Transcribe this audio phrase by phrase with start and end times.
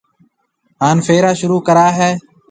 [0.81, 2.09] ھان ڦيرا شروع ڪرائيَ ھيََََ